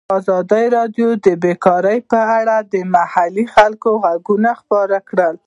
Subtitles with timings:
[0.17, 4.27] ازادي راډیو د بیکاري په اړه د محلي خلکو غږ
[4.59, 5.31] خپور کړی.